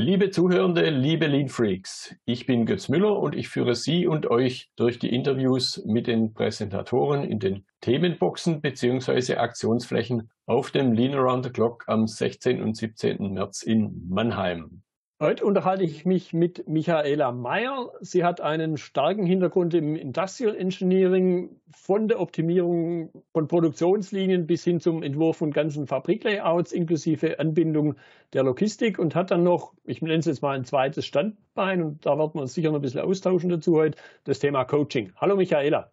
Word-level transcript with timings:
Liebe 0.00 0.30
Zuhörende, 0.30 0.90
liebe 0.90 1.26
Lean 1.26 1.48
Freaks, 1.48 2.14
ich 2.24 2.46
bin 2.46 2.66
Götz 2.66 2.88
Müller 2.88 3.18
und 3.18 3.34
ich 3.34 3.48
führe 3.48 3.74
Sie 3.74 4.06
und 4.06 4.30
euch 4.30 4.70
durch 4.76 5.00
die 5.00 5.12
Interviews 5.12 5.82
mit 5.86 6.06
den 6.06 6.34
Präsentatoren 6.34 7.24
in 7.24 7.40
den 7.40 7.66
Themenboxen 7.80 8.60
bzw. 8.60 9.34
Aktionsflächen 9.34 10.30
auf 10.46 10.70
dem 10.70 10.92
Lean 10.92 11.16
Around 11.16 11.46
the 11.46 11.50
Clock 11.50 11.82
am 11.88 12.06
16. 12.06 12.62
und 12.62 12.76
17. 12.76 13.34
März 13.34 13.62
in 13.64 14.08
Mannheim. 14.08 14.82
Heute 15.20 15.44
unterhalte 15.44 15.82
ich 15.82 16.04
mich 16.04 16.32
mit 16.32 16.68
Michaela 16.68 17.32
Meyer. 17.32 17.90
Sie 18.00 18.22
hat 18.22 18.40
einen 18.40 18.76
starken 18.76 19.26
Hintergrund 19.26 19.74
im 19.74 19.96
Industrial 19.96 20.54
Engineering, 20.54 21.60
von 21.72 22.06
der 22.06 22.20
Optimierung 22.20 23.10
von 23.32 23.48
Produktionslinien 23.48 24.46
bis 24.46 24.62
hin 24.62 24.78
zum 24.78 25.02
Entwurf 25.02 25.38
von 25.38 25.50
ganzen 25.50 25.88
Fabriklayouts 25.88 26.70
inklusive 26.70 27.40
Anbindung 27.40 27.96
der 28.32 28.44
Logistik 28.44 29.00
und 29.00 29.16
hat 29.16 29.32
dann 29.32 29.42
noch, 29.42 29.74
ich 29.82 30.00
nenne 30.02 30.18
es 30.18 30.26
jetzt 30.26 30.40
mal 30.40 30.54
ein 30.56 30.64
zweites 30.64 31.04
Standbein 31.04 31.82
und 31.82 32.06
da 32.06 32.16
werden 32.16 32.34
wir 32.34 32.42
uns 32.42 32.54
sicher 32.54 32.68
noch 32.68 32.78
ein 32.78 32.82
bisschen 32.82 33.00
austauschen 33.00 33.50
dazu 33.50 33.74
heute, 33.74 33.98
das 34.22 34.38
Thema 34.38 34.64
Coaching. 34.66 35.12
Hallo 35.16 35.34
Michaela. 35.34 35.90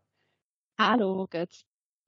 Hallo 0.78 1.26
Götz. 1.28 1.66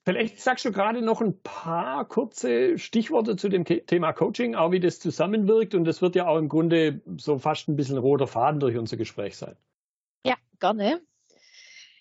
Vielleicht 0.07 0.39
sagst 0.39 0.63
du 0.63 0.71
gerade 0.71 1.01
noch 1.01 1.19
ein 1.19 1.37
paar 1.41 2.07
kurze 2.07 2.79
Stichworte 2.79 3.35
zu 3.35 3.49
dem 3.49 3.65
Thema 3.65 4.13
Coaching, 4.13 4.55
auch 4.55 4.71
wie 4.71 4.79
das 4.79 5.01
zusammenwirkt. 5.01 5.75
Und 5.75 5.83
das 5.83 6.01
wird 6.01 6.15
ja 6.15 6.27
auch 6.27 6.37
im 6.37 6.47
Grunde 6.47 7.01
so 7.17 7.39
fast 7.39 7.67
ein 7.67 7.75
bisschen 7.75 7.97
roter 7.97 8.25
Faden 8.25 8.61
durch 8.61 8.77
unser 8.77 8.95
Gespräch 8.95 9.35
sein. 9.35 9.57
Ja, 10.25 10.35
gerne. 10.61 11.01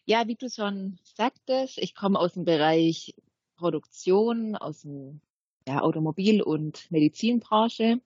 Ja, 0.04 0.28
wie 0.28 0.36
du 0.36 0.48
schon 0.48 1.00
sagtest, 1.02 1.78
ich 1.78 1.96
komme 1.96 2.20
aus 2.20 2.34
dem 2.34 2.44
Bereich 2.44 3.12
Produktion, 3.56 4.54
aus 4.54 4.82
dem 4.82 5.20
ja, 5.66 5.82
Automobil- 5.82 6.42
und 6.42 6.88
Medizinbranche. 6.92 8.00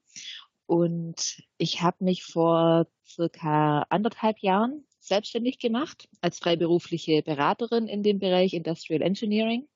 Und 0.65 1.43
ich 1.59 1.83
habe 1.83 2.03
mich 2.03 2.23
vor 2.23 2.87
circa 3.07 3.85
anderthalb 3.89 4.39
Jahren 4.39 4.83
selbstständig 4.97 5.59
gemacht 5.59 6.09
als 6.21 6.39
freiberufliche 6.39 7.21
Beraterin 7.21 7.87
in 7.87 8.01
dem 8.01 8.17
Bereich 8.17 8.55
Industrial 8.55 9.03
Engineering. 9.03 9.67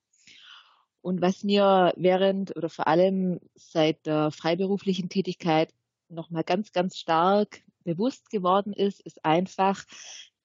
Und 1.05 1.21
was 1.21 1.43
mir 1.43 1.93
während 1.97 2.55
oder 2.55 2.67
vor 2.67 2.87
allem 2.87 3.39
seit 3.53 4.07
der 4.07 4.31
freiberuflichen 4.31 5.07
Tätigkeit 5.07 5.71
nochmal 6.09 6.43
ganz, 6.43 6.71
ganz 6.71 6.97
stark 6.97 7.61
bewusst 7.83 8.31
geworden 8.31 8.73
ist, 8.73 9.01
ist 9.01 9.23
einfach, 9.23 9.85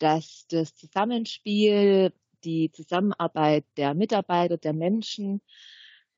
dass 0.01 0.45
das 0.51 0.77
Zusammenspiel, 0.77 2.13
die 2.45 2.71
Zusammenarbeit 2.73 3.65
der 3.79 3.95
Mitarbeiter, 3.95 4.59
der 4.59 4.75
Menschen 4.75 5.41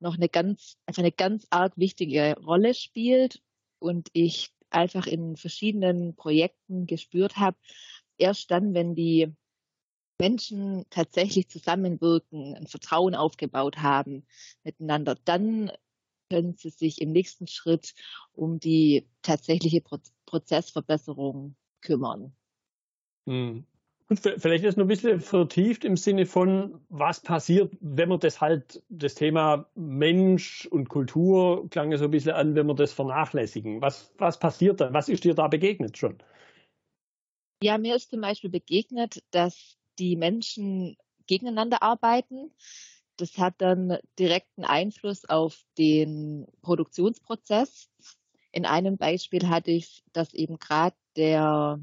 noch 0.01 0.17
eine 0.17 0.29
ganz, 0.29 0.77
einfach 0.87 1.03
eine 1.03 1.13
ganz 1.13 1.47
arg 1.51 1.75
wichtige 1.77 2.35
Rolle 2.45 2.75
spielt. 2.75 3.41
Und 3.79 4.09
ich 4.13 4.51
einfach 4.71 5.07
in 5.07 5.37
verschiedenen 5.37 6.17
Projekten 6.17 6.89
gespürt 6.89 7.37
habe, 7.37 7.59
erst 8.19 8.51
dann, 8.51 8.75
wenn 8.75 8.97
die 8.97 9.37
Menschen 10.23 10.87
tatsächlich 10.91 11.49
zusammenwirken, 11.49 12.55
ein 12.55 12.69
Vertrauen 12.69 13.17
aufgebaut 13.17 13.79
haben 13.79 14.25
miteinander, 14.63 15.17
dann 15.25 15.73
können 16.31 16.55
sie 16.55 16.71
sich 16.71 17.01
im 17.01 17.11
nächsten 17.11 17.49
Schritt 17.49 17.93
um 18.33 18.61
die 18.61 19.09
tatsächliche 19.23 19.83
Prozessverbesserung 20.27 21.57
kümmern. 21.81 22.33
Hm. 23.27 23.67
Gut, 24.07 24.21
vielleicht 24.21 24.63
ist 24.63 24.77
noch 24.77 24.85
ein 24.85 24.89
bisschen 24.89 25.21
vertieft 25.21 25.85
im 25.85 25.97
Sinne 25.97 26.25
von, 26.25 26.81
was 26.89 27.19
passiert, 27.19 27.77
wenn 27.81 28.09
man 28.09 28.21
das 28.21 28.41
halt, 28.41 28.81
das 28.91 29.17
Thema 29.17 29.67
Mensch 29.75 30.67
und 30.67 30.89
Kultur 30.89 31.69
klang 31.71 31.91
ja 31.91 31.99
so 31.99 32.05
ein 32.05 32.13
bisschen 32.13 32.33
an, 32.33 32.55
wenn 32.55 32.69
wir 32.69 32.75
das 32.75 32.93
vernachlässigen. 32.93 33.81
Was, 33.81 34.15
was 34.19 34.39
passiert 34.39 34.81
dann? 34.81 34.95
Was 34.95 35.09
ist 35.09 35.25
dir 35.25 35.35
da 35.35 35.49
begegnet 35.49 35.99
schon? 35.99 36.23
Ja, 37.65 37.77
mir 37.77 37.97
ist 37.97 38.11
zum 38.11 38.21
Beispiel 38.21 38.51
begegnet, 38.51 39.23
dass 39.33 39.79
die 40.03 40.17
Menschen 40.17 40.97
gegeneinander 41.29 41.81
arbeiten. 41.83 42.51
Das 43.17 43.39
hat 43.39 43.55
dann 43.59 43.99
direkten 44.19 44.65
Einfluss 44.65 45.25
auf 45.29 45.63
den 45.79 46.47
Produktionsprozess. 46.63 47.89
In 48.51 48.67
einem 48.67 48.97
Beispiel 48.97 49.49
hatte 49.49 49.71
ich, 49.71 50.03
dass 50.13 50.35
eben 50.35 50.59
gerade 50.59 50.97
der 51.17 51.81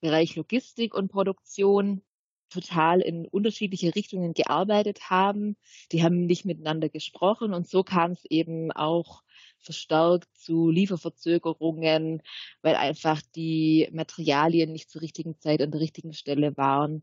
Bereich 0.00 0.36
Logistik 0.36 0.94
und 0.94 1.10
Produktion 1.10 2.02
total 2.50 3.00
in 3.00 3.26
unterschiedliche 3.26 3.94
Richtungen 3.94 4.34
gearbeitet 4.34 5.08
haben. 5.08 5.56
Die 5.92 6.02
haben 6.02 6.26
nicht 6.26 6.44
miteinander 6.44 6.90
gesprochen 6.90 7.54
und 7.54 7.66
so 7.66 7.82
kam 7.82 8.10
es 8.10 8.26
eben 8.26 8.70
auch 8.72 9.22
verstärkt 9.60 10.28
zu 10.36 10.68
Lieferverzögerungen, 10.68 12.20
weil 12.60 12.74
einfach 12.74 13.22
die 13.34 13.88
Materialien 13.92 14.72
nicht 14.72 14.90
zur 14.90 15.00
richtigen 15.00 15.38
Zeit 15.38 15.62
an 15.62 15.70
der 15.70 15.80
richtigen 15.80 16.12
Stelle 16.12 16.54
waren 16.58 17.02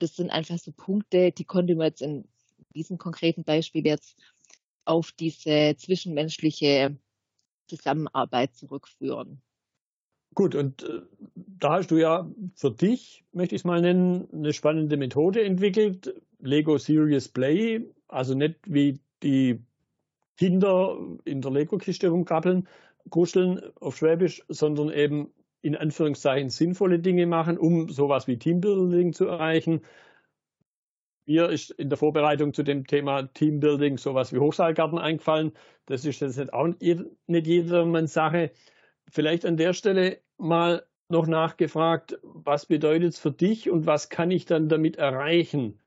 das 0.00 0.16
sind 0.16 0.30
einfach 0.30 0.58
so 0.58 0.72
Punkte, 0.72 1.32
die 1.32 1.44
konnte 1.44 1.74
man 1.76 1.88
jetzt 1.88 2.02
in 2.02 2.24
diesem 2.74 2.98
konkreten 2.98 3.44
Beispiel 3.44 3.86
jetzt 3.86 4.18
auf 4.84 5.12
diese 5.12 5.76
zwischenmenschliche 5.76 6.96
Zusammenarbeit 7.68 8.54
zurückführen. 8.56 9.40
Gut, 10.34 10.54
und 10.54 10.82
äh, 10.84 11.02
da 11.34 11.74
hast 11.74 11.90
du 11.90 11.96
ja 11.96 12.30
für 12.54 12.70
dich, 12.70 13.24
möchte 13.32 13.54
ich 13.54 13.62
es 13.62 13.64
mal 13.64 13.80
nennen, 13.80 14.28
eine 14.32 14.52
spannende 14.52 14.96
Methode 14.96 15.44
entwickelt, 15.44 16.14
Lego 16.38 16.78
Serious 16.78 17.28
Play, 17.28 17.84
also 18.08 18.34
nicht 18.34 18.56
wie 18.66 19.00
die 19.22 19.60
Kinder 20.36 20.96
in 21.24 21.42
der 21.42 21.50
Lego-Kiste 21.50 22.08
rumkrabbeln, 22.08 22.68
kuscheln 23.10 23.60
auf 23.80 23.96
Schwäbisch, 23.96 24.42
sondern 24.48 24.90
eben 24.90 25.32
in 25.62 25.76
Anführungszeichen 25.76 26.50
sinnvolle 26.50 26.98
Dinge 26.98 27.26
machen, 27.26 27.58
um 27.58 27.88
sowas 27.88 28.26
wie 28.26 28.38
Teambuilding 28.38 29.12
zu 29.12 29.26
erreichen. 29.26 29.82
Mir 31.26 31.48
ist 31.48 31.70
in 31.70 31.88
der 31.90 31.98
Vorbereitung 31.98 32.54
zu 32.54 32.62
dem 32.62 32.86
Thema 32.86 33.22
Teambuilding 33.22 33.98
sowas 33.98 34.32
wie 34.32 34.38
Hochseilgarten 34.38 34.98
eingefallen. 34.98 35.52
Das 35.86 36.04
ist 36.04 36.20
jetzt 36.20 36.52
auch 36.52 36.66
nicht 36.66 37.46
jedermanns 37.46 38.12
Sache. 38.12 38.50
Vielleicht 39.08 39.44
an 39.44 39.56
der 39.56 39.72
Stelle 39.72 40.20
mal 40.38 40.86
noch 41.08 41.26
nachgefragt, 41.26 42.18
was 42.22 42.66
bedeutet 42.66 43.14
es 43.14 43.18
für 43.18 43.32
dich 43.32 43.70
und 43.70 43.86
was 43.86 44.08
kann 44.08 44.30
ich 44.30 44.46
dann 44.46 44.68
damit 44.68 44.96
erreichen 44.96 45.80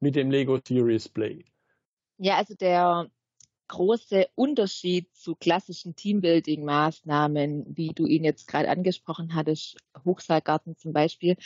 mit 0.00 0.16
dem 0.16 0.30
Lego 0.30 0.58
Series 0.64 1.08
Play? 1.08 1.44
Ja, 2.18 2.36
also 2.36 2.54
der 2.54 3.10
große 3.74 4.28
Unterschied 4.36 5.12
zu 5.16 5.34
klassischen 5.34 5.96
Teambuilding-Maßnahmen, 5.96 7.76
wie 7.76 7.88
du 7.88 8.06
ihn 8.06 8.22
jetzt 8.22 8.46
gerade 8.46 8.68
angesprochen 8.68 9.34
hattest, 9.34 9.76
Hochseilgarten 10.04 10.76
zum 10.76 10.92
Beispiel, 10.92 11.36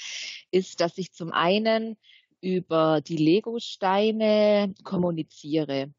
ist, 0.51 0.81
dass 0.81 0.99
ich 0.99 1.13
zum 1.13 1.33
einen 1.33 1.97
über 2.43 3.01
die 3.01 3.17
Lego-Steine 3.17 4.75
kommuniziere. 4.85 5.95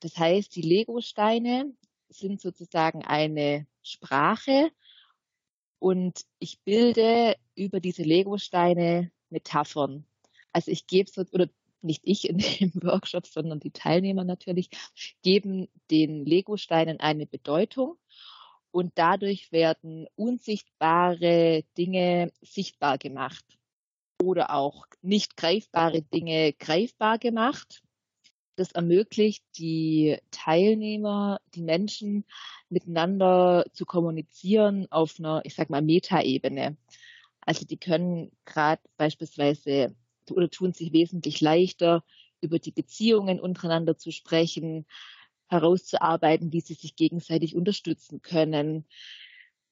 Das 0.00 0.16
heißt, 0.16 0.56
die 0.56 0.62
Lego-Steine 0.62 1.74
sind 2.08 2.40
sozusagen 2.40 3.04
eine 3.04 3.66
Sprache 3.82 4.70
und 5.78 6.22
ich 6.38 6.58
bilde 6.60 7.36
über 7.54 7.80
diese 7.80 8.02
Lego-Steine 8.02 9.10
Metaphern. 9.28 10.06
Also 10.54 10.70
ich 10.70 10.86
gebe 10.86 11.10
so, 11.10 11.22
oder 11.32 11.50
nicht 11.86 12.02
ich 12.04 12.28
in 12.28 12.38
dem 12.38 12.72
Workshop, 12.82 13.26
sondern 13.26 13.60
die 13.60 13.70
Teilnehmer 13.70 14.24
natürlich, 14.24 14.70
geben 15.22 15.68
den 15.90 16.24
Lego-Steinen 16.24 17.00
eine 17.00 17.26
Bedeutung 17.26 17.96
und 18.70 18.92
dadurch 18.96 19.52
werden 19.52 20.06
unsichtbare 20.16 21.64
Dinge 21.78 22.32
sichtbar 22.42 22.98
gemacht 22.98 23.44
oder 24.22 24.54
auch 24.54 24.86
nicht 25.02 25.36
greifbare 25.36 26.02
Dinge 26.02 26.52
greifbar 26.52 27.18
gemacht. 27.18 27.82
Das 28.56 28.72
ermöglicht 28.72 29.44
die 29.58 30.18
Teilnehmer, 30.30 31.40
die 31.54 31.62
Menschen 31.62 32.24
miteinander 32.70 33.66
zu 33.72 33.84
kommunizieren 33.84 34.86
auf 34.90 35.18
einer, 35.18 35.42
ich 35.44 35.54
sag 35.54 35.68
mal, 35.68 35.82
Metaebene. 35.82 36.76
Also 37.42 37.64
die 37.64 37.76
können 37.76 38.32
gerade 38.44 38.82
beispielsweise 38.96 39.94
oder 40.32 40.50
tun 40.50 40.72
sich 40.72 40.92
wesentlich 40.92 41.40
leichter, 41.40 42.04
über 42.40 42.58
die 42.58 42.72
Beziehungen 42.72 43.40
untereinander 43.40 43.96
zu 43.96 44.12
sprechen, 44.12 44.86
herauszuarbeiten, 45.48 46.52
wie 46.52 46.60
sie 46.60 46.74
sich 46.74 46.96
gegenseitig 46.96 47.56
unterstützen 47.56 48.22
können, 48.22 48.86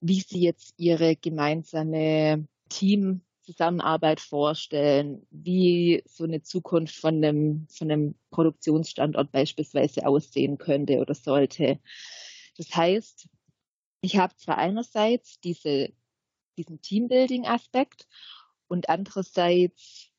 wie 0.01 0.21
sie 0.21 0.41
jetzt 0.41 0.75
ihre 0.77 1.17
gemeinsame 1.17 2.47
Teamzusammenarbeit 2.69 4.21
vorstellen, 4.21 5.27
wie 5.31 6.03
so 6.07 6.25
eine 6.25 6.43
Zukunft 6.43 6.95
von 6.97 7.17
einem, 7.17 7.67
von 7.71 7.91
einem 7.91 8.15
Produktionsstandort 8.31 9.33
beispielsweise 9.33 10.07
aussehen 10.07 10.59
könnte 10.59 10.99
oder 10.99 11.15
sollte. 11.15 11.81
Das 12.57 12.75
heißt, 12.75 13.29
ich 14.01 14.17
habe 14.17 14.37
zwar 14.37 14.59
einerseits 14.59 15.41
diese, 15.41 15.93
diesen 16.57 16.81
Teambuilding-Aspekt 16.81 18.07
und 18.69 18.89
andererseits 18.89 20.11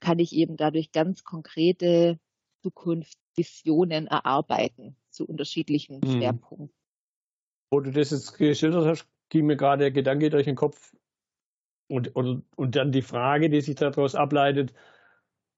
kann 0.00 0.18
ich 0.18 0.34
eben 0.34 0.56
dadurch 0.56 0.92
ganz 0.92 1.24
konkrete 1.24 2.18
Zukunftsvisionen 2.62 4.06
erarbeiten 4.06 4.96
zu 5.10 5.26
unterschiedlichen 5.26 6.00
mhm. 6.00 6.10
Schwerpunkten. 6.10 6.74
Wo 7.70 7.80
du 7.80 7.92
das 7.92 8.10
jetzt 8.10 8.36
geschildert 8.36 8.86
hast, 8.86 9.06
ging 9.28 9.46
mir 9.46 9.56
gerade 9.56 9.84
der 9.84 9.90
Gedanke 9.92 10.30
durch 10.30 10.44
den 10.44 10.56
Kopf 10.56 10.94
und, 11.88 12.14
und, 12.14 12.44
und 12.56 12.76
dann 12.76 12.92
die 12.92 13.02
Frage, 13.02 13.50
die 13.50 13.60
sich 13.60 13.76
daraus 13.76 14.14
ableitet, 14.14 14.72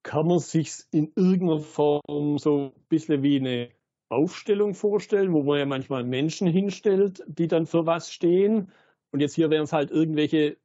kann 0.03 0.27
man 0.27 0.39
sich 0.39 0.71
in 0.91 1.11
irgendeiner 1.15 1.59
Form 1.59 2.37
so 2.37 2.73
ein 2.75 2.85
bisschen 2.89 3.23
wie 3.23 3.37
eine 3.37 3.69
Aufstellung 4.09 4.75
vorstellen, 4.75 5.33
wo 5.33 5.43
man 5.43 5.59
ja 5.59 5.65
manchmal 5.65 6.03
Menschen 6.03 6.47
hinstellt, 6.47 7.23
die 7.27 7.47
dann 7.47 7.65
für 7.65 7.85
was 7.85 8.11
stehen. 8.11 8.71
Und 9.11 9.21
jetzt 9.21 9.35
hier 9.35 9.49
wären 9.49 9.63
es 9.63 9.73
halt 9.73 9.91
irgendwelche, 9.91 10.57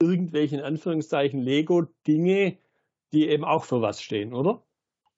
irgendwelche 0.00 0.56
in 0.56 0.62
Anführungszeichen 0.62 1.40
Lego-Dinge, 1.40 2.56
die 3.12 3.28
eben 3.28 3.44
auch 3.44 3.64
für 3.64 3.82
was 3.82 4.02
stehen, 4.02 4.34
oder? 4.34 4.64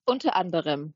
Unter 0.04 0.36
anderem. 0.36 0.94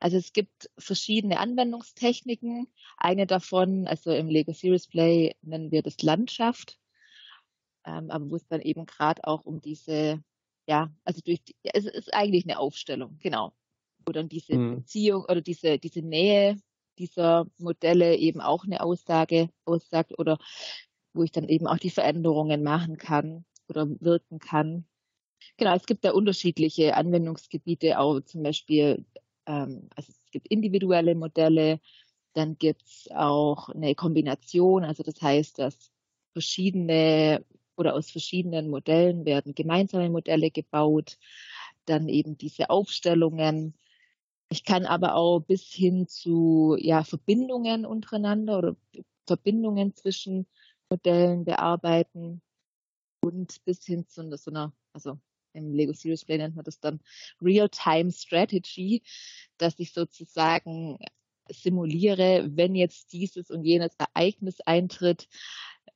Also 0.00 0.16
es 0.16 0.32
gibt 0.32 0.68
verschiedene 0.78 1.38
Anwendungstechniken. 1.38 2.66
Eine 2.96 3.26
davon, 3.26 3.86
also 3.86 4.10
im 4.10 4.28
Lego 4.28 4.52
Series 4.52 4.88
Play 4.88 5.36
nennen 5.42 5.70
wir 5.70 5.82
das 5.82 6.02
Landschaft, 6.02 6.78
ähm, 7.84 8.10
aber 8.10 8.30
wo 8.30 8.36
es 8.36 8.46
dann 8.48 8.60
eben 8.60 8.84
gerade 8.86 9.22
auch 9.24 9.44
um 9.44 9.60
diese, 9.60 10.22
ja, 10.66 10.92
also 11.04 11.20
durch, 11.24 11.42
die, 11.44 11.54
es 11.62 11.84
ist 11.84 12.12
eigentlich 12.12 12.44
eine 12.44 12.58
Aufstellung, 12.58 13.18
genau, 13.20 13.52
wo 14.04 14.12
dann 14.12 14.28
diese 14.28 14.56
mhm. 14.56 14.76
Beziehung 14.76 15.22
oder 15.24 15.40
diese 15.40 15.78
diese 15.78 16.02
Nähe 16.02 16.56
dieser 16.98 17.46
Modelle 17.58 18.16
eben 18.16 18.40
auch 18.40 18.64
eine 18.64 18.82
Aussage 18.82 19.50
aussagt 19.64 20.18
oder 20.18 20.38
wo 21.14 21.22
ich 21.22 21.32
dann 21.32 21.48
eben 21.48 21.66
auch 21.66 21.78
die 21.78 21.90
Veränderungen 21.90 22.62
machen 22.62 22.96
kann 22.96 23.44
oder 23.68 23.86
wirken 24.00 24.38
kann. 24.38 24.86
Genau, 25.56 25.74
es 25.74 25.86
gibt 25.86 26.04
da 26.04 26.12
unterschiedliche 26.12 26.96
Anwendungsgebiete, 26.96 27.98
auch 27.98 28.20
zum 28.20 28.42
Beispiel 28.42 29.04
ähm, 29.46 29.88
also 29.96 30.12
es 30.12 30.30
gibt 30.30 30.48
individuelle 30.48 31.14
Modelle, 31.14 31.80
dann 32.34 32.58
gibt 32.58 32.82
es 32.82 33.08
auch 33.14 33.68
eine 33.68 33.94
Kombination, 33.94 34.84
also 34.84 35.02
das 35.02 35.20
heißt, 35.20 35.58
dass 35.58 35.90
verschiedene 36.32 37.44
oder 37.76 37.94
aus 37.94 38.10
verschiedenen 38.10 38.70
Modellen 38.70 39.24
werden 39.24 39.54
gemeinsame 39.54 40.10
Modelle 40.10 40.50
gebaut, 40.50 41.18
dann 41.86 42.08
eben 42.08 42.38
diese 42.38 42.70
Aufstellungen. 42.70 43.74
Ich 44.50 44.64
kann 44.64 44.86
aber 44.86 45.14
auch 45.14 45.40
bis 45.40 45.62
hin 45.72 46.06
zu 46.08 46.76
ja, 46.78 47.04
Verbindungen 47.04 47.86
untereinander 47.86 48.58
oder 48.58 48.76
Verbindungen 49.26 49.94
zwischen 49.94 50.46
Modellen 50.90 51.44
bearbeiten 51.44 52.42
und 53.20 53.64
bis 53.64 53.84
hin 53.84 54.06
zu 54.06 54.36
so 54.36 54.50
einer, 54.50 54.72
also 54.92 55.18
im 55.52 55.74
Lego 55.74 55.92
Serious 55.92 56.24
Play 56.24 56.38
nennt 56.38 56.56
man 56.56 56.64
das 56.64 56.80
dann 56.80 57.00
Real-Time 57.40 58.12
Strategy, 58.12 59.02
dass 59.58 59.78
ich 59.78 59.92
sozusagen 59.92 60.98
simuliere, 61.50 62.48
wenn 62.52 62.74
jetzt 62.74 63.12
dieses 63.12 63.50
und 63.50 63.64
jenes 63.64 63.92
Ereignis 63.98 64.60
eintritt, 64.60 65.28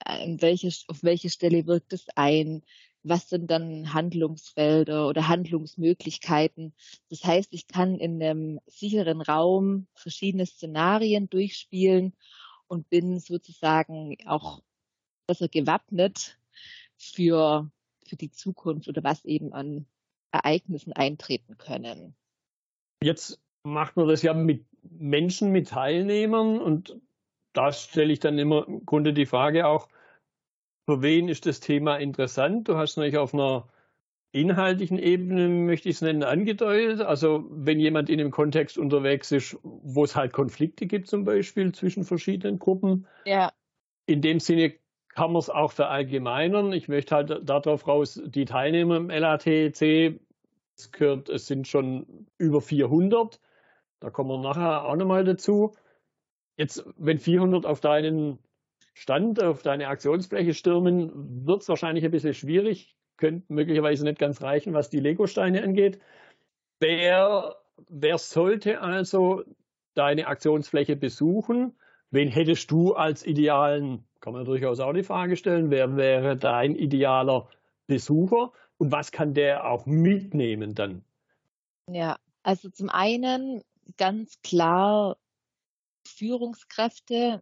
äh, 0.04 0.36
welche, 0.38 0.70
auf 0.88 1.02
welche 1.02 1.30
Stelle 1.30 1.66
wirkt 1.66 1.92
es 1.92 2.06
ein, 2.14 2.62
was 3.02 3.28
sind 3.28 3.50
dann 3.50 3.94
Handlungsfelder 3.94 5.06
oder 5.08 5.28
Handlungsmöglichkeiten. 5.28 6.74
Das 7.08 7.24
heißt, 7.24 7.52
ich 7.52 7.68
kann 7.68 7.98
in 7.98 8.22
einem 8.22 8.60
sicheren 8.66 9.20
Raum 9.20 9.86
verschiedene 9.94 10.44
Szenarien 10.44 11.30
durchspielen 11.30 12.14
und 12.66 12.90
bin 12.90 13.20
sozusagen 13.20 14.16
auch 14.26 14.60
besser 15.26 15.48
gewappnet 15.48 16.38
für 16.96 17.70
für 18.06 18.16
die 18.16 18.30
Zukunft 18.30 18.88
oder 18.88 19.04
was 19.04 19.24
eben 19.24 19.52
an 19.52 19.86
Ereignissen 20.32 20.92
eintreten 20.92 21.58
können. 21.58 22.14
Jetzt 23.02 23.40
macht 23.64 23.96
man 23.96 24.08
das 24.08 24.22
ja 24.22 24.34
mit 24.34 24.66
Menschen, 24.82 25.52
mit 25.52 25.68
Teilnehmern 25.68 26.60
und 26.60 27.00
da 27.52 27.72
stelle 27.72 28.12
ich 28.12 28.20
dann 28.20 28.38
immer 28.38 28.66
im 28.68 28.84
Grunde 28.86 29.12
die 29.12 29.26
Frage 29.26 29.66
auch, 29.66 29.88
für 30.88 31.02
wen 31.02 31.28
ist 31.28 31.46
das 31.46 31.60
Thema 31.60 31.96
interessant? 31.96 32.68
Du 32.68 32.76
hast 32.76 32.96
natürlich 32.96 33.18
auf 33.18 33.34
einer 33.34 33.68
inhaltlichen 34.32 34.98
Ebene, 34.98 35.48
möchte 35.48 35.88
ich 35.88 35.96
es 35.96 36.02
nennen, 36.02 36.22
angedeutet. 36.22 37.00
Also 37.00 37.46
wenn 37.50 37.80
jemand 37.80 38.10
in 38.10 38.20
einem 38.20 38.30
Kontext 38.30 38.78
unterwegs 38.78 39.32
ist, 39.32 39.58
wo 39.62 40.04
es 40.04 40.14
halt 40.14 40.32
Konflikte 40.32 40.86
gibt 40.86 41.08
zum 41.08 41.24
Beispiel 41.24 41.72
zwischen 41.72 42.04
verschiedenen 42.04 42.58
Gruppen. 42.58 43.06
Ja. 43.24 43.52
In 44.06 44.20
dem 44.20 44.38
Sinne 44.38 44.74
kann 45.16 45.32
man 45.32 45.40
es 45.40 45.48
auch 45.48 45.72
verallgemeinern. 45.72 46.74
Ich 46.74 46.88
möchte 46.88 47.14
halt 47.14 47.48
darauf 47.48 47.88
raus, 47.88 48.20
die 48.26 48.44
Teilnehmer 48.44 48.98
im 48.98 49.08
LATC, 49.08 50.20
es, 50.76 50.92
gehört, 50.92 51.30
es 51.30 51.46
sind 51.46 51.66
schon 51.66 52.26
über 52.36 52.60
400. 52.60 53.40
Da 53.98 54.10
kommen 54.10 54.28
wir 54.28 54.38
nachher 54.38 54.84
auch 54.84 54.94
nochmal 54.94 55.24
dazu. 55.24 55.72
Jetzt, 56.58 56.84
wenn 56.98 57.18
400 57.18 57.64
auf 57.64 57.80
deinen 57.80 58.38
Stand, 58.92 59.42
auf 59.42 59.62
deine 59.62 59.88
Aktionsfläche 59.88 60.52
stürmen, 60.52 61.46
wird 61.46 61.62
es 61.62 61.68
wahrscheinlich 61.70 62.04
ein 62.04 62.10
bisschen 62.10 62.34
schwierig. 62.34 62.94
Könnte 63.16 63.50
möglicherweise 63.50 64.04
nicht 64.04 64.18
ganz 64.18 64.42
reichen, 64.42 64.74
was 64.74 64.90
die 64.90 65.00
Lego-Steine 65.00 65.62
angeht. 65.62 65.98
Wer, 66.78 67.56
wer 67.88 68.18
sollte 68.18 68.82
also 68.82 69.44
deine 69.94 70.26
Aktionsfläche 70.26 70.94
besuchen? 70.94 71.74
Wen 72.16 72.28
hättest 72.28 72.70
du 72.70 72.94
als 72.94 73.26
idealen 73.26 74.06
kann 74.26 74.32
man 74.32 74.44
durchaus 74.44 74.80
auch 74.80 74.92
die 74.92 75.04
Frage 75.04 75.36
stellen, 75.36 75.70
wer 75.70 75.96
wäre 75.96 76.36
dein 76.36 76.74
idealer 76.74 77.48
Besucher 77.86 78.52
und 78.76 78.90
was 78.90 79.12
kann 79.12 79.34
der 79.34 79.70
auch 79.70 79.86
mitnehmen 79.86 80.74
dann? 80.74 81.04
Ja, 81.88 82.18
also 82.42 82.68
zum 82.68 82.88
einen 82.88 83.62
ganz 83.98 84.42
klar 84.42 85.16
Führungskräfte, 86.08 87.40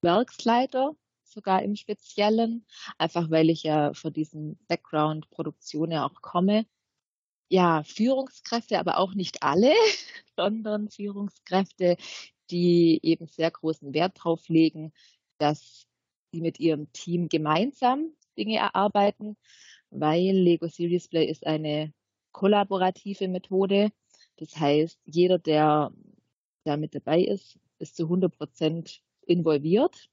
Werksleiter 0.00 0.96
sogar 1.24 1.62
im 1.62 1.76
Speziellen, 1.76 2.64
einfach 2.96 3.30
weil 3.30 3.50
ich 3.50 3.64
ja 3.64 3.92
von 3.92 4.14
diesem 4.14 4.58
Background 4.68 5.28
Produktion 5.28 5.90
ja 5.90 6.06
auch 6.06 6.22
komme. 6.22 6.64
Ja, 7.50 7.82
Führungskräfte, 7.82 8.78
aber 8.78 8.96
auch 8.96 9.12
nicht 9.12 9.42
alle, 9.42 9.74
sondern 10.36 10.88
Führungskräfte, 10.88 11.98
die 12.52 13.00
eben 13.02 13.26
sehr 13.26 13.50
großen 13.50 13.94
Wert 13.94 14.12
drauf 14.22 14.48
legen, 14.48 14.92
dass 15.38 15.86
sie 16.32 16.40
mit 16.40 16.60
ihrem 16.60 16.92
Team 16.92 17.28
gemeinsam 17.28 18.12
Dinge 18.38 18.56
erarbeiten, 18.56 19.36
weil 19.90 20.34
Lego 20.36 20.68
Series 20.68 21.08
Play 21.08 21.26
ist 21.26 21.46
eine 21.46 21.92
kollaborative 22.32 23.28
Methode. 23.28 23.90
Das 24.36 24.56
heißt, 24.56 24.98
jeder, 25.04 25.38
der 25.38 25.92
da 26.64 26.76
mit 26.76 26.94
dabei 26.94 27.22
ist, 27.22 27.58
ist 27.78 27.96
zu 27.96 28.04
100 28.04 28.36
Prozent 28.36 29.02
involviert. 29.26 30.08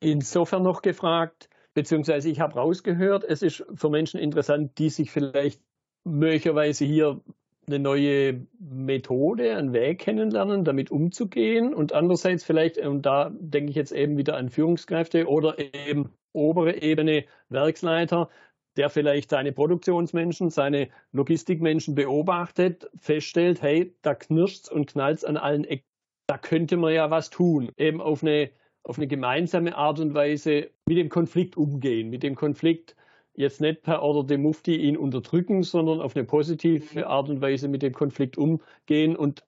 Insofern 0.00 0.62
noch 0.62 0.82
gefragt, 0.82 1.48
beziehungsweise 1.74 2.28
ich 2.28 2.40
habe 2.40 2.54
rausgehört, 2.54 3.24
es 3.24 3.42
ist 3.42 3.64
für 3.74 3.90
Menschen 3.90 4.20
interessant, 4.20 4.78
die 4.78 4.90
sich 4.90 5.10
vielleicht 5.10 5.62
möglicherweise 6.04 6.84
hier 6.84 7.20
eine 7.66 7.78
neue 7.78 8.46
Methode, 8.58 9.56
einen 9.56 9.72
Weg 9.72 10.00
kennenlernen, 10.00 10.64
damit 10.64 10.90
umzugehen 10.90 11.74
und 11.74 11.92
andererseits 11.92 12.44
vielleicht, 12.44 12.78
und 12.78 13.04
da 13.06 13.30
denke 13.38 13.70
ich 13.70 13.76
jetzt 13.76 13.92
eben 13.92 14.16
wieder 14.16 14.36
an 14.36 14.50
Führungskräfte 14.50 15.26
oder 15.28 15.58
eben 15.58 16.10
obere 16.32 16.80
Ebene 16.82 17.24
Werksleiter, 17.48 18.28
der 18.76 18.90
vielleicht 18.90 19.30
seine 19.30 19.52
Produktionsmenschen, 19.52 20.50
seine 20.50 20.88
Logistikmenschen 21.12 21.94
beobachtet, 21.94 22.88
feststellt, 22.98 23.62
hey, 23.62 23.94
da 24.02 24.14
knirscht's 24.14 24.70
und 24.70 24.86
knallt's 24.86 25.24
an 25.24 25.36
allen 25.36 25.64
Ecken. 25.64 25.86
Da 26.28 26.38
könnte 26.38 26.76
man 26.76 26.92
ja 26.92 27.10
was 27.10 27.30
tun, 27.30 27.70
eben 27.76 28.00
auf 28.00 28.22
eine, 28.22 28.50
auf 28.82 28.98
eine 28.98 29.06
gemeinsame 29.06 29.76
Art 29.76 30.00
und 30.00 30.12
Weise 30.14 30.70
mit 30.86 30.98
dem 30.98 31.08
Konflikt 31.08 31.56
umgehen, 31.56 32.10
mit 32.10 32.22
dem 32.22 32.34
Konflikt 32.34 32.96
jetzt 33.36 33.60
nicht 33.60 33.82
per 33.82 34.02
Order 34.02 34.26
dem 34.26 34.42
Mufti 34.42 34.76
ihn 34.76 34.96
unterdrücken, 34.96 35.62
sondern 35.62 36.00
auf 36.00 36.16
eine 36.16 36.24
positive 36.24 37.06
Art 37.06 37.28
und 37.28 37.40
Weise 37.40 37.68
mit 37.68 37.82
dem 37.82 37.92
Konflikt 37.92 38.38
umgehen 38.38 39.16
und 39.16 39.44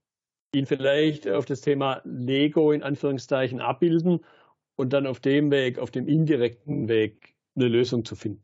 ihn 0.54 0.66
vielleicht 0.66 1.28
auf 1.28 1.44
das 1.44 1.60
Thema 1.60 2.00
Lego 2.04 2.72
in 2.72 2.82
Anführungszeichen 2.82 3.60
abbilden 3.60 4.24
und 4.76 4.92
dann 4.92 5.06
auf 5.06 5.20
dem 5.20 5.50
Weg, 5.50 5.78
auf 5.78 5.90
dem 5.90 6.08
indirekten 6.08 6.88
Weg 6.88 7.34
eine 7.56 7.68
Lösung 7.68 8.04
zu 8.04 8.14
finden. 8.14 8.42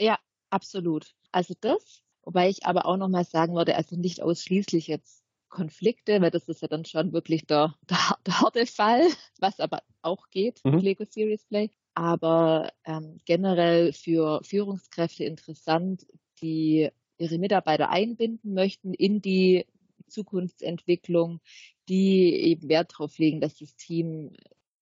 Ja, 0.00 0.18
absolut. 0.50 1.14
Also 1.32 1.54
das, 1.60 2.02
wobei 2.22 2.48
ich 2.48 2.64
aber 2.64 2.86
auch 2.86 2.96
nochmal 2.96 3.24
sagen 3.24 3.54
würde, 3.54 3.76
also 3.76 3.96
nicht 3.96 4.22
ausschließlich 4.22 4.86
jetzt 4.86 5.24
Konflikte, 5.48 6.20
weil 6.20 6.30
das 6.30 6.48
ist 6.48 6.62
ja 6.62 6.68
dann 6.68 6.84
schon 6.84 7.12
wirklich 7.12 7.46
der, 7.46 7.74
der, 7.90 8.16
der 8.26 8.40
harte 8.40 8.66
Fall, 8.66 9.02
was 9.40 9.60
aber 9.60 9.82
auch 10.02 10.30
geht 10.30 10.64
mhm. 10.64 10.78
Lego 10.78 11.04
Series 11.04 11.44
Play 11.46 11.70
aber 11.98 12.70
ähm, 12.84 13.18
generell 13.24 13.92
für 13.92 14.40
Führungskräfte 14.44 15.24
interessant, 15.24 16.06
die 16.40 16.90
ihre 17.18 17.38
Mitarbeiter 17.38 17.90
einbinden 17.90 18.54
möchten 18.54 18.94
in 18.94 19.20
die 19.20 19.66
Zukunftsentwicklung, 20.06 21.40
die 21.88 22.32
eben 22.34 22.68
Wert 22.68 22.92
darauf 22.92 23.18
legen, 23.18 23.40
dass 23.40 23.58
das 23.58 23.74
Team 23.74 24.30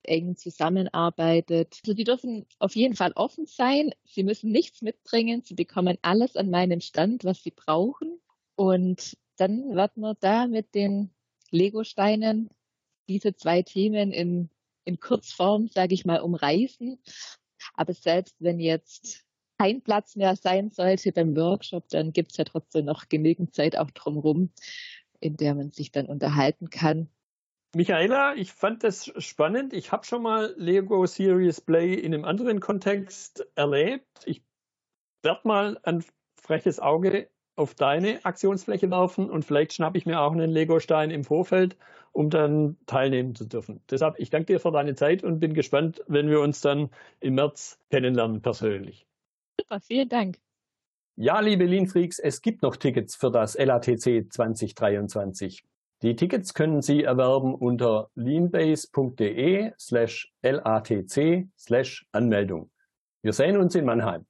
eng 0.03 0.37
zusammenarbeitet. 0.37 1.79
Also 1.85 1.95
die 1.95 2.05
dürfen 2.05 2.45
auf 2.59 2.77
jeden 2.77 2.95
Fall 2.95 3.13
offen 3.13 3.47
sein. 3.47 3.93
Sie 4.05 4.23
müssen 4.23 4.53
nichts 4.53 4.83
mitbringen. 4.83 5.41
Sie 5.43 5.55
bekommen 5.55 5.97
alles 6.03 6.37
an 6.37 6.51
meinen 6.51 6.83
Stand, 6.83 7.25
was 7.25 7.43
sie 7.43 7.51
brauchen. 7.51 8.21
Und 8.57 9.17
dann 9.39 9.75
wird 9.75 9.97
man 9.97 10.17
da 10.21 10.47
mit 10.47 10.75
den 10.75 11.13
Lego-Steinen 11.51 12.51
diese 13.09 13.35
zwei 13.35 13.63
Themen 13.63 14.13
in 14.13 14.51
in 14.87 15.01
Kurzform, 15.01 15.69
sage 15.69 15.95
ich 15.95 16.07
mal, 16.07 16.21
umreißen. 16.21 16.99
Aber 17.75 17.93
selbst 17.93 18.37
wenn 18.39 18.59
jetzt 18.61 19.25
kein 19.59 19.83
Platz 19.83 20.17
mehr 20.17 20.37
sein 20.37 20.71
sollte 20.71 21.13
beim 21.13 21.37
Workshop, 21.37 21.89
dann 21.89 22.13
gibt 22.13 22.33
es 22.33 22.39
ja 22.39 22.45
trotzdem 22.45 22.85
noch 22.85 23.09
genügend 23.09 23.55
Zeit 23.55 23.77
auch 23.77 23.91
drumherum, 23.91 24.51
in 25.21 25.37
der 25.37 25.55
man 25.55 25.71
sich 25.73 25.93
dann 25.93 26.07
unterhalten 26.07 26.71
kann. 26.71 27.09
Michaela, 27.75 28.35
ich 28.37 28.53
fand 28.53 28.85
das 28.85 29.13
spannend. 29.19 29.73
Ich 29.73 29.93
habe 29.93 30.07
schon 30.07 30.23
mal 30.23 30.55
Lego 30.57 31.05
Serious 31.07 31.61
Play 31.61 31.95
in 31.95 32.15
einem 32.15 32.25
anderen 32.25 32.61
Kontext 32.61 33.47
erlebt. 33.55 34.07
Ich 34.25 34.43
werde 35.23 35.41
mal 35.45 35.79
ein 35.83 36.05
freches 36.41 36.81
Auge 36.81 37.29
auf 37.57 37.75
deine 37.75 38.25
Aktionsfläche 38.25 38.91
werfen 38.91 39.31
und 39.31 39.45
vielleicht 39.45 39.73
schnappe 39.73 39.99
ich 39.99 40.07
mir 40.07 40.21
auch 40.21 40.33
einen 40.33 40.51
Lego-Stein 40.51 41.11
im 41.11 41.25
Vorfeld, 41.25 41.77
um 42.17 42.31
dann 42.31 42.79
teilnehmen 42.87 43.35
zu 43.35 43.45
dürfen. 43.45 43.83
Deshalb, 43.91 44.19
ich 44.19 44.31
danke 44.31 44.55
dir 44.55 44.59
für 44.59 44.73
deine 44.73 44.95
Zeit 44.95 45.23
und 45.23 45.39
bin 45.39 45.53
gespannt, 45.53 46.03
wenn 46.09 46.31
wir 46.31 46.41
uns 46.41 46.63
dann 46.63 46.89
im 47.21 47.35
März 47.35 47.79
kennenlernen 47.91 48.41
persönlich. 48.41 49.07
Super, 49.61 49.81
vielen 49.81 50.09
Dank. 50.09 50.39
Ja, 51.17 51.41
liebe 51.41 51.65
Lean-Freaks, 51.65 52.19
es 52.19 52.41
gibt 52.41 52.63
noch 52.63 52.77
Tickets 52.77 53.17
für 53.17 53.31
das 53.31 53.57
LATC 53.59 54.33
2023. 54.33 55.63
Die 56.03 56.17
Tickets 56.17 56.55
können 56.55 56.81
Sie 56.81 57.05
erwerben 57.05 57.55
unter 57.55 58.11
leanbase.de 58.15 59.73
slash 59.79 60.33
LATC 60.43 61.49
slash 61.59 62.07
Anmeldung. 62.13 62.71
Wir 63.23 63.33
sehen 63.35 63.59
uns 63.59 63.75
in 63.75 63.85
Mannheim. 63.85 64.27